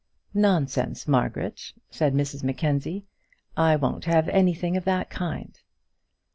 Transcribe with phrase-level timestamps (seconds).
[0.33, 3.05] "Nonsense, Margaret," said Mrs Mackenzie;
[3.55, 5.55] "I won't have anything of the kind."